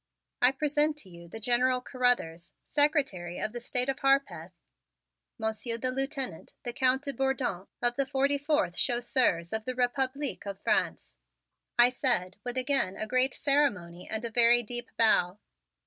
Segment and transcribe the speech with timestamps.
[0.41, 4.51] "I present to you the General Carruthers, Secretary of the State of Harpeth,
[5.37, 10.47] Monsieur the Lieutenant, the Count de Bourdon of the forty fourth Chasseurs of the Republique
[10.47, 11.17] of France."
[11.77, 15.37] I said with again a great ceremony and a very deep bow.